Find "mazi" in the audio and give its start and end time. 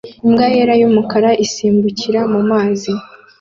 2.49-2.91